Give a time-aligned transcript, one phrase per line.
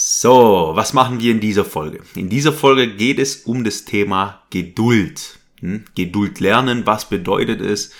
[0.00, 1.98] So, was machen wir in dieser Folge?
[2.14, 5.40] In dieser Folge geht es um das Thema Geduld.
[5.58, 5.86] Hm?
[5.96, 7.90] Geduld lernen, was bedeutet es?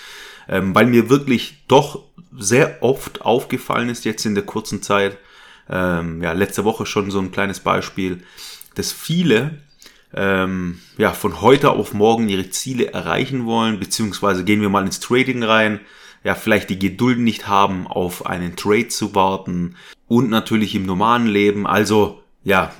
[0.47, 2.05] Ähm, weil mir wirklich doch
[2.37, 5.17] sehr oft aufgefallen ist jetzt in der kurzen Zeit,
[5.69, 8.23] ähm, ja, letzte Woche schon so ein kleines Beispiel,
[8.75, 9.57] dass viele
[10.13, 15.01] ähm, ja, von heute auf morgen ihre Ziele erreichen wollen, beziehungsweise gehen wir mal ins
[15.01, 15.81] Trading rein,
[16.23, 19.75] ja, vielleicht die Geduld nicht haben, auf einen Trade zu warten
[20.07, 22.73] und natürlich im normalen Leben, also ja,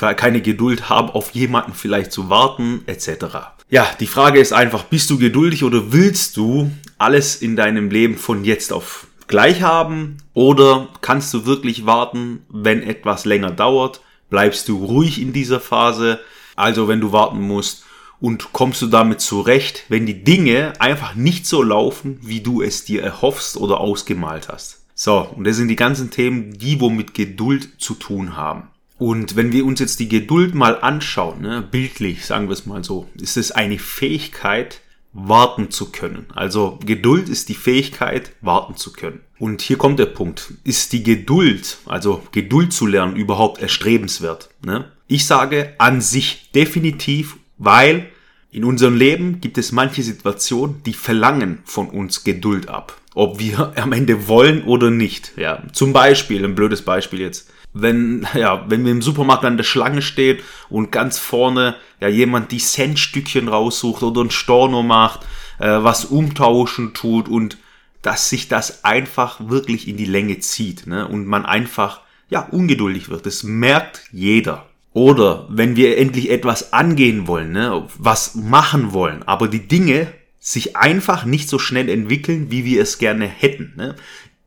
[0.16, 3.54] keine Geduld haben, auf jemanden vielleicht zu warten, etc.
[3.70, 8.16] Ja, die Frage ist einfach, bist du geduldig oder willst du alles in deinem Leben
[8.16, 14.00] von jetzt auf gleich haben oder kannst du wirklich warten, wenn etwas länger dauert?
[14.30, 16.20] Bleibst du ruhig in dieser Phase,
[16.56, 17.83] also wenn du warten musst
[18.24, 22.86] und kommst du damit zurecht, wenn die Dinge einfach nicht so laufen, wie du es
[22.86, 24.80] dir erhoffst oder ausgemalt hast.
[24.94, 28.68] So, und das sind die ganzen Themen, die wo mit Geduld zu tun haben.
[28.96, 32.82] Und wenn wir uns jetzt die Geduld mal anschauen, ne, bildlich sagen wir es mal
[32.82, 34.80] so, ist es eine Fähigkeit,
[35.12, 36.24] warten zu können.
[36.34, 39.20] Also Geduld ist die Fähigkeit, warten zu können.
[39.38, 40.54] Und hier kommt der Punkt.
[40.64, 44.48] Ist die Geduld, also Geduld zu lernen, überhaupt erstrebenswert?
[44.64, 44.90] Ne?
[45.08, 48.08] Ich sage an sich definitiv, weil
[48.54, 52.96] in unserem Leben gibt es manche Situationen, die verlangen von uns Geduld ab.
[53.12, 55.32] Ob wir am Ende wollen oder nicht.
[55.36, 57.50] Ja, zum Beispiel, ein blödes Beispiel jetzt.
[57.72, 60.38] Wenn, ja, wenn wir im Supermarkt an der Schlange stehen
[60.68, 65.26] und ganz vorne ja jemand die Centstückchen raussucht oder ein Storno macht,
[65.58, 67.58] äh, was umtauschen tut und
[68.02, 71.08] dass sich das einfach wirklich in die Länge zieht, ne?
[71.08, 73.26] Und man einfach ja ungeduldig wird.
[73.26, 74.66] Das merkt jeder.
[74.94, 80.06] Oder wenn wir endlich etwas angehen wollen, ne, was machen wollen, aber die Dinge
[80.38, 83.72] sich einfach nicht so schnell entwickeln, wie wir es gerne hätten.
[83.76, 83.96] Ne?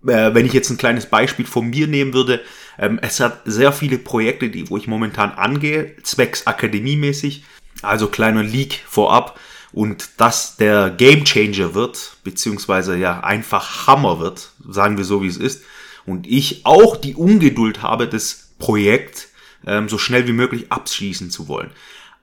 [0.07, 2.41] Äh, wenn ich jetzt ein kleines Beispiel von mir nehmen würde,
[2.79, 7.43] ähm, es hat sehr viele Projekte, die, wo ich momentan angehe, zwecks akademiemäßig,
[7.81, 9.37] also kleiner Leak vorab,
[9.73, 15.27] und dass der Game Changer wird, beziehungsweise ja einfach Hammer wird, sagen wir so wie
[15.27, 15.63] es ist,
[16.05, 19.27] und ich auch die Ungeduld habe, das Projekt
[19.67, 21.69] ähm, so schnell wie möglich abschließen zu wollen.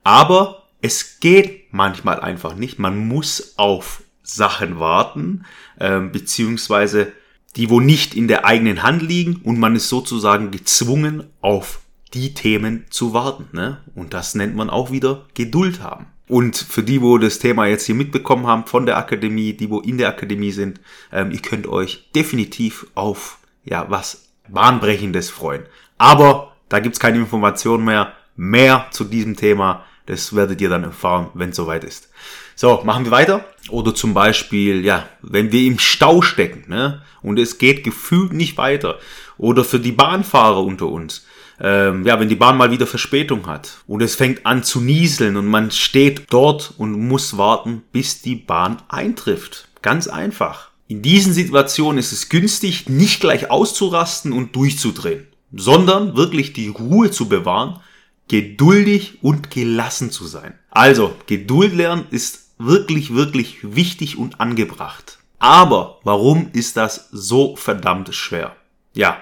[0.03, 2.79] Aber es geht manchmal einfach nicht.
[2.79, 5.45] Man muss auf Sachen warten,
[5.79, 7.13] ähm, beziehungsweise
[7.55, 11.79] die wo nicht in der eigenen Hand liegen und man ist sozusagen gezwungen auf
[12.13, 13.47] die Themen zu warten.
[13.53, 13.81] Ne?
[13.95, 16.07] Und das nennt man auch wieder Geduld haben.
[16.27, 19.79] Und für die, wo das Thema jetzt hier mitbekommen haben von der Akademie, die wo
[19.79, 25.63] in der Akademie sind, ähm, ihr könnt euch definitiv auf ja was bahnbrechendes freuen.
[25.97, 28.13] Aber da gibt's keine Informationen mehr.
[28.37, 32.09] Mehr zu diesem Thema, das werdet ihr dann erfahren, wenn es soweit ist.
[32.55, 33.45] So, machen wir weiter.
[33.69, 38.57] Oder zum Beispiel, ja, wenn wir im Stau stecken ne, und es geht gefühlt nicht
[38.57, 38.99] weiter.
[39.37, 41.25] Oder für die Bahnfahrer unter uns.
[41.59, 45.37] Ähm, ja, wenn die Bahn mal wieder Verspätung hat und es fängt an zu nieseln
[45.37, 49.69] und man steht dort und muss warten, bis die Bahn eintrifft.
[49.81, 50.71] Ganz einfach.
[50.89, 57.11] In diesen Situationen ist es günstig, nicht gleich auszurasten und durchzudrehen sondern wirklich die Ruhe
[57.11, 57.79] zu bewahren,
[58.27, 60.57] geduldig und gelassen zu sein.
[60.69, 65.19] Also, Geduld lernen ist wirklich, wirklich wichtig und angebracht.
[65.39, 68.55] Aber warum ist das so verdammt schwer?
[68.93, 69.17] Ja,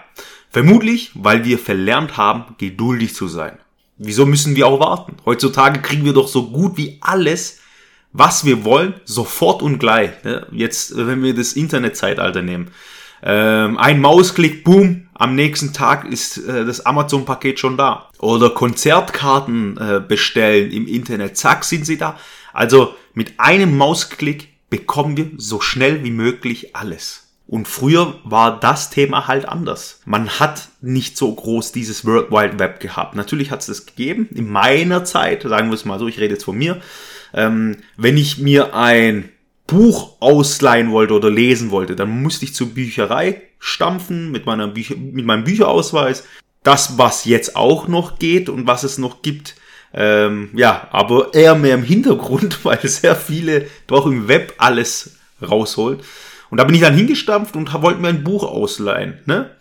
[0.50, 3.58] vermutlich, weil wir verlernt haben, geduldig zu sein.
[3.98, 5.18] Wieso müssen wir auch warten?
[5.26, 7.60] Heutzutage kriegen wir doch so gut wie alles,
[8.12, 10.12] was wir wollen, sofort und gleich.
[10.52, 12.72] Jetzt, wenn wir das Internetzeitalter nehmen.
[13.24, 18.10] Ähm, ein Mausklick, boom, am nächsten Tag ist äh, das Amazon-Paket schon da.
[18.20, 22.18] Oder Konzertkarten äh, bestellen im Internet, zack, sind sie da.
[22.54, 27.24] Also mit einem Mausklick bekommen wir so schnell wie möglich alles.
[27.46, 30.02] Und früher war das Thema halt anders.
[30.06, 33.16] Man hat nicht so groß dieses World Wide Web gehabt.
[33.16, 34.30] Natürlich hat es das gegeben.
[34.34, 36.82] In meiner Zeit, sagen wir es mal so, ich rede jetzt von mir,
[37.34, 39.30] ähm, wenn ich mir ein
[39.68, 44.96] Buch ausleihen wollte oder lesen wollte, dann musste ich zur Bücherei stampfen mit, meiner Bücher,
[44.96, 46.26] mit meinem Bücherausweis.
[46.64, 49.56] Das, was jetzt auch noch geht und was es noch gibt,
[49.94, 56.00] ähm, ja, aber eher mehr im Hintergrund, weil sehr viele doch im Web alles rausholen.
[56.50, 59.20] Und da bin ich dann hingestampft und wollte mir ein Buch ausleihen.
[59.26, 59.52] Ne?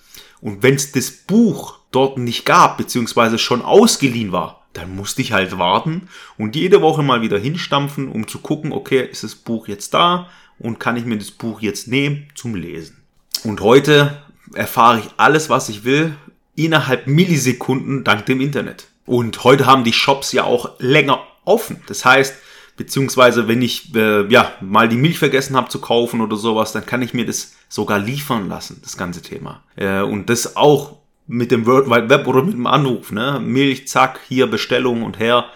[0.40, 5.32] Und wenn es das Buch dort nicht gab, beziehungsweise schon ausgeliehen war, dann musste ich
[5.32, 6.08] halt warten
[6.38, 10.28] und jede Woche mal wieder hinstampfen, um zu gucken, okay, ist das Buch jetzt da
[10.58, 13.02] und kann ich mir das Buch jetzt nehmen zum Lesen.
[13.44, 14.22] Und heute
[14.54, 16.14] erfahre ich alles, was ich will,
[16.54, 18.86] innerhalb Millisekunden dank dem Internet.
[19.06, 21.82] Und heute haben die Shops ja auch länger offen.
[21.86, 22.34] Das heißt,
[22.76, 26.86] beziehungsweise wenn ich äh, ja mal die Milch vergessen habe zu kaufen oder sowas, dann
[26.86, 29.62] kann ich mir das sogar liefern lassen, das ganze Thema.
[29.76, 33.40] Äh, und das auch mit dem World Wide Web oder mit dem Anruf, ne?
[33.40, 35.46] Milch, zack, hier Bestellung und her.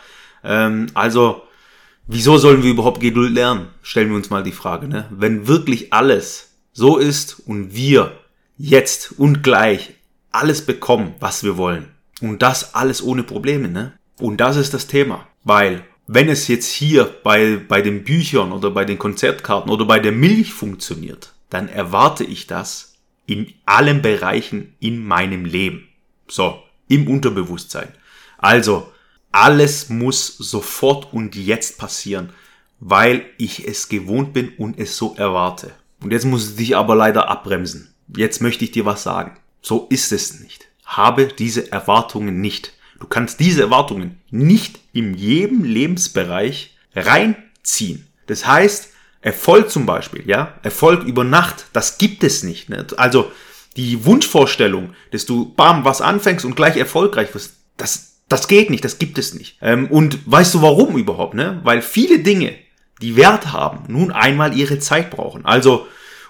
[0.45, 1.43] Ähm, also,
[2.07, 3.69] wieso sollen wir überhaupt Geduld lernen?
[3.83, 5.07] Stellen wir uns mal die Frage, ne?
[5.11, 8.13] Wenn wirklich alles so ist und wir
[8.57, 9.95] jetzt und gleich
[10.31, 11.89] alles bekommen, was wir wollen.
[12.21, 13.93] Und das alles ohne Probleme, ne?
[14.19, 15.27] Und das ist das Thema.
[15.45, 19.99] Weil, wenn es jetzt hier bei, bei den Büchern oder bei den Konzertkarten oder bei
[19.99, 22.96] der Milch funktioniert, dann erwarte ich das
[23.27, 25.89] in allen Bereichen in meinem Leben.
[26.29, 27.89] So, im Unterbewusstsein.
[28.39, 28.93] Also,
[29.33, 32.31] alles muss sofort und jetzt passieren,
[32.81, 35.73] weil ich es gewohnt bin und es so erwarte.
[36.01, 37.95] Und jetzt muss ich dich aber leider abbremsen.
[38.15, 39.39] Jetzt möchte ich dir was sagen.
[39.63, 40.69] So ist es nicht.
[40.85, 42.73] Habe diese Erwartungen nicht.
[43.01, 48.07] Du kannst diese Erwartungen nicht in jedem Lebensbereich reinziehen.
[48.27, 48.93] Das heißt,
[49.27, 52.69] Erfolg zum Beispiel, ja, Erfolg über Nacht, das gibt es nicht.
[52.69, 52.87] Ne?
[52.97, 53.33] Also
[53.77, 58.85] die Wunschvorstellung, dass du bam was anfängst und gleich erfolgreich wirst, das, das geht nicht,
[58.85, 59.59] das gibt es nicht.
[59.61, 61.35] Ähm, und weißt du warum überhaupt?
[61.35, 61.61] Ne?
[61.65, 62.55] Weil viele Dinge,
[63.03, 65.45] die Wert haben, nun einmal ihre Zeit brauchen.
[65.45, 65.89] Also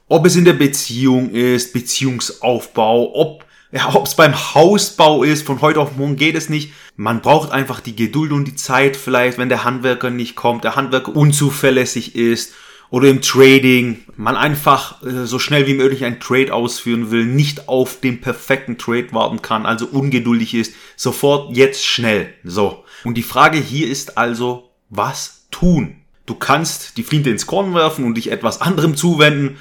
[0.08, 5.60] ob es in der Beziehung ist, Beziehungsaufbau, ob ja, ob es beim Hausbau ist, von
[5.60, 6.72] heute auf morgen geht es nicht.
[6.94, 10.76] Man braucht einfach die Geduld und die Zeit vielleicht, wenn der Handwerker nicht kommt, der
[10.76, 12.54] Handwerker unzuverlässig ist
[12.90, 17.68] oder im Trading man einfach äh, so schnell wie möglich ein Trade ausführen will, nicht
[17.68, 22.32] auf den perfekten Trade warten kann, also ungeduldig ist, sofort jetzt schnell.
[22.44, 22.84] So.
[23.04, 25.96] Und die Frage hier ist also, was tun?
[26.26, 29.58] Du kannst die Flinte ins Korn werfen und dich etwas anderem zuwenden,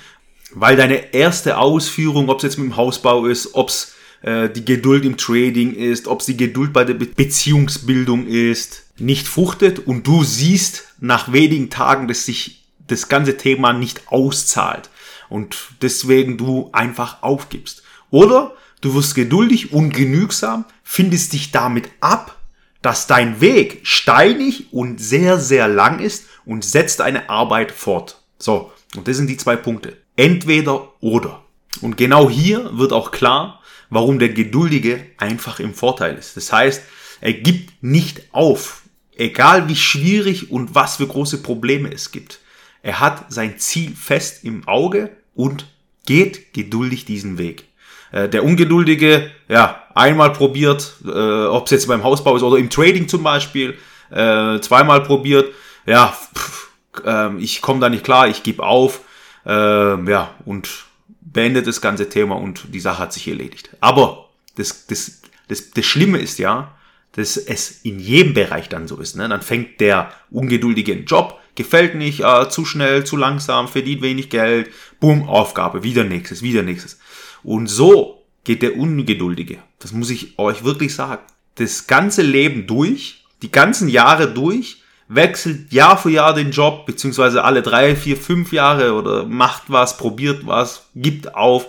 [0.52, 4.66] weil deine erste Ausführung, ob es jetzt mit dem Hausbau ist, ob es äh, die
[4.66, 9.80] Geduld im Trading ist, ob es die Geduld bei der Be Beziehungsbildung ist, nicht fruchtet
[9.80, 14.90] und du siehst nach wenigen Tagen, dass sich das ganze Thema nicht auszahlt
[15.30, 17.84] und deswegen du einfach aufgibst.
[18.12, 22.38] Oder du wirst geduldig und genügsam, findest dich damit ab,
[22.82, 28.22] dass dein Weg steinig und sehr, sehr lang ist und setzt eine Arbeit fort.
[28.38, 29.98] So, und das sind die zwei Punkte.
[30.16, 31.44] Entweder oder.
[31.82, 36.38] Und genau hier wird auch klar, warum der Geduldige einfach im Vorteil ist.
[36.38, 36.84] Das heißt,
[37.22, 38.84] er gibt nicht auf,
[39.18, 42.40] egal wie schwierig und was für große Probleme es gibt.
[42.86, 45.66] Er hat sein Ziel fest im Auge und
[46.06, 47.66] geht geduldig diesen Weg.
[48.12, 52.70] Äh, der Ungeduldige, ja, einmal probiert, äh, ob es jetzt beim Hausbau ist oder im
[52.70, 53.76] Trading zum Beispiel,
[54.12, 55.52] äh, zweimal probiert,
[55.88, 56.70] ja, pff,
[57.04, 59.02] äh, ich komme da nicht klar, ich gebe auf,
[59.48, 60.86] äh, ja, und
[61.22, 63.72] beendet das ganze Thema und die Sache hat sich erledigt.
[63.80, 66.72] Aber das, das, das, das Schlimme ist ja,
[67.14, 69.16] dass es in jedem Bereich dann so ist.
[69.16, 69.28] Ne?
[69.28, 74.30] Dann fängt der Ungeduldige einen Job, gefällt nicht, äh, zu schnell, zu langsam, verdient wenig
[74.30, 74.70] Geld,
[75.00, 77.00] boom, Aufgabe, wieder nächstes, wieder nächstes.
[77.44, 81.24] Und so geht der Ungeduldige, das muss ich euch wirklich sagen,
[81.56, 87.44] das ganze Leben durch, die ganzen Jahre durch, wechselt Jahr für Jahr den Job, beziehungsweise
[87.44, 91.68] alle drei, vier, fünf Jahre oder macht was, probiert was, gibt auf.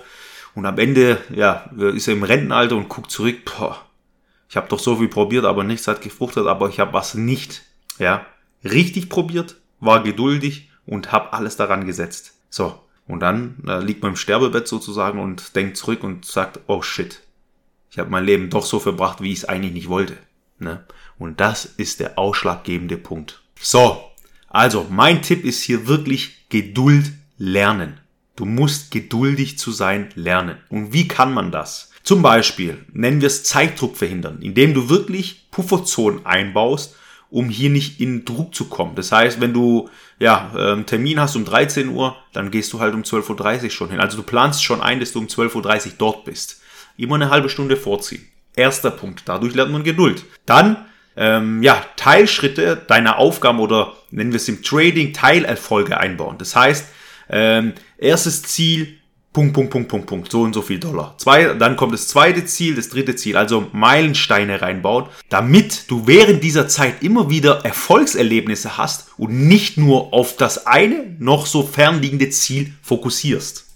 [0.55, 3.79] Und am Ende, ja, ist er im Rentenalter und guckt zurück, boah,
[4.49, 7.63] ich habe doch so viel probiert, aber nichts hat gefruchtet, aber ich habe was nicht,
[7.99, 8.25] ja,
[8.65, 12.35] richtig probiert, war geduldig und habe alles daran gesetzt.
[12.49, 16.83] So, und dann äh, liegt man im Sterbebett sozusagen und denkt zurück und sagt, oh
[16.83, 17.23] shit,
[17.91, 20.17] ich habe mein Leben doch so verbracht, wie ich es eigentlich nicht wollte.
[20.59, 20.85] Ne?
[21.19, 23.43] Und das ist der ausschlaggebende Punkt.
[23.61, 24.03] So,
[24.49, 28.01] also mein Tipp ist hier wirklich Geduld lernen.
[28.37, 30.59] Du musst geduldig zu sein lernen.
[30.69, 31.91] Und wie kann man das?
[32.03, 36.95] Zum Beispiel nennen wir es Zeitdruck verhindern, indem du wirklich Pufferzonen einbaust
[37.31, 38.95] um hier nicht in Druck zu kommen.
[38.95, 42.95] Das heißt, wenn du ja ähm, Termin hast um 13 Uhr, dann gehst du halt
[42.95, 44.01] um 12.30 Uhr schon hin.
[44.01, 46.63] Also du planst schon ein, dass du um 12.30 Uhr dort bist.
[46.97, 48.27] Immer eine halbe Stunde vorziehen.
[48.55, 49.23] Erster Punkt.
[49.27, 50.25] Dadurch lernt man Geduld.
[50.47, 56.37] Dann ähm, ja, Teilschritte deiner Aufgaben oder nennen wir es im Trading Teilerfolge einbauen.
[56.39, 56.87] Das heißt,
[57.31, 58.99] ähm, erstes Ziel,
[59.37, 61.15] Punkt, Punkt, Punkt, Punkt, Punkt, so und so viel Dollar.
[61.19, 66.43] Zwei, dann kommt das zweite Ziel, das dritte Ziel, also Meilensteine reinbaut, damit du während
[66.43, 72.31] dieser Zeit immer wieder Erfolgserlebnisse hast und nicht nur auf das eine noch so fernliegende
[72.31, 73.67] Ziel fokussierst.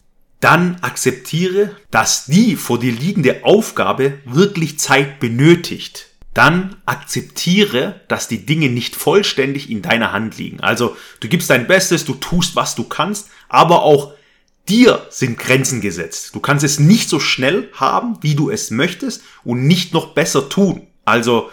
[0.41, 6.07] Dann akzeptiere, dass die vor dir liegende Aufgabe wirklich Zeit benötigt.
[6.35, 10.61] dann akzeptiere, dass die Dinge nicht vollständig in deiner Hand liegen.
[10.61, 14.13] Also du gibst dein Bestes, du tust, was du kannst, aber auch
[14.71, 16.35] dir sind Grenzen gesetzt.
[16.35, 20.49] Du kannst es nicht so schnell haben, wie du es möchtest und nicht noch besser
[20.49, 20.87] tun.
[21.05, 21.51] Also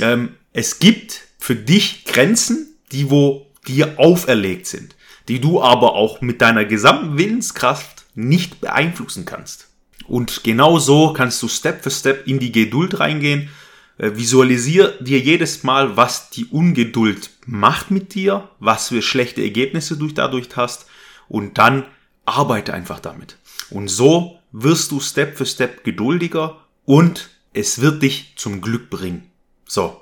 [0.00, 4.94] ähm, es gibt für dich Grenzen, die wo dir auferlegt sind,
[5.28, 9.68] die du aber auch mit deiner gesamten Willenskraft nicht beeinflussen kannst.
[10.06, 13.48] Und genau so kannst du Step für Step in die Geduld reingehen
[13.96, 19.96] äh, visualisier dir jedes Mal, was die Ungeduld macht mit dir, was für schlechte Ergebnisse
[19.96, 20.86] du dadurch hast
[21.28, 21.84] und dann
[22.26, 23.36] arbeite einfach damit.
[23.70, 29.30] Und so wirst du Step für Step geduldiger und es wird dich zum Glück bringen.
[29.66, 30.00] So.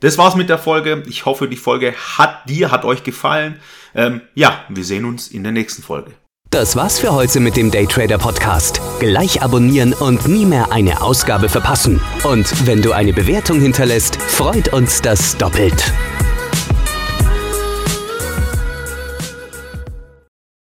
[0.00, 1.02] Das war's mit der Folge.
[1.08, 3.60] Ich hoffe, die Folge hat dir, hat euch gefallen.
[3.94, 6.12] Ähm, ja, wir sehen uns in der nächsten Folge.
[6.50, 8.80] Das war's für heute mit dem Daytrader Podcast.
[9.00, 12.00] Gleich abonnieren und nie mehr eine Ausgabe verpassen.
[12.24, 15.92] Und wenn du eine Bewertung hinterlässt, freut uns das doppelt.